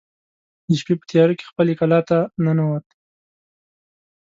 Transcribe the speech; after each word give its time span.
د 0.67 0.69
شپې 0.79 0.93
په 0.99 1.05
تیاره 1.11 1.33
کې 1.37 1.49
خپلې 1.51 1.73
کلا 1.79 1.99
ته 2.09 2.17
ننوت. 2.43 2.85